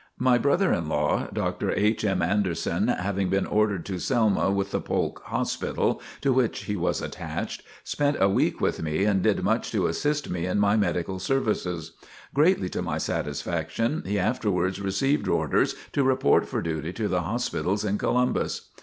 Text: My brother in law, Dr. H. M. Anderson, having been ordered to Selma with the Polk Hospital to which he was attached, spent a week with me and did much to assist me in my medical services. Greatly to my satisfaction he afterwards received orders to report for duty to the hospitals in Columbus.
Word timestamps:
My 0.17 0.39
brother 0.39 0.73
in 0.73 0.89
law, 0.89 1.27
Dr. 1.31 1.69
H. 1.73 2.03
M. 2.03 2.23
Anderson, 2.23 2.87
having 2.87 3.29
been 3.29 3.45
ordered 3.45 3.85
to 3.85 3.99
Selma 3.99 4.49
with 4.49 4.71
the 4.71 4.81
Polk 4.81 5.21
Hospital 5.25 6.01
to 6.21 6.33
which 6.33 6.63
he 6.63 6.75
was 6.75 7.03
attached, 7.03 7.61
spent 7.83 8.17
a 8.19 8.27
week 8.27 8.59
with 8.59 8.81
me 8.81 9.03
and 9.03 9.21
did 9.21 9.43
much 9.43 9.71
to 9.73 9.85
assist 9.85 10.27
me 10.27 10.47
in 10.47 10.57
my 10.57 10.75
medical 10.75 11.19
services. 11.19 11.91
Greatly 12.33 12.67
to 12.69 12.81
my 12.81 12.97
satisfaction 12.97 14.01
he 14.03 14.17
afterwards 14.17 14.81
received 14.81 15.27
orders 15.27 15.75
to 15.91 16.01
report 16.01 16.47
for 16.49 16.63
duty 16.63 16.91
to 16.93 17.07
the 17.07 17.21
hospitals 17.21 17.85
in 17.85 17.99
Columbus. 17.99 18.69